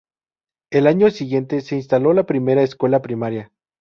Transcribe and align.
El 0.71 0.87
año 0.87 1.11
siguiente 1.11 1.61
se 1.61 1.75
instaló 1.75 2.13
la 2.13 2.25
primera 2.25 2.63
escuela 2.63 3.03
primaria. 3.03 3.51